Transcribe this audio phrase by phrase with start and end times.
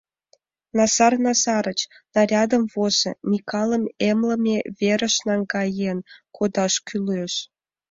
[0.77, 1.79] Назар Назарыч,
[2.13, 5.99] нарядым возо; Микалым эмлыме верыш наҥгаен
[6.35, 7.33] кодаш кӱлеш.